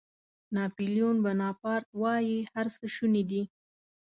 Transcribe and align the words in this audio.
ناپیلیون 0.55 1.17
بناپارټ 1.25 1.87
وایي 2.01 2.37
هر 2.53 2.67
څه 2.77 2.85
شوني 2.95 3.23
دي. 3.29 3.41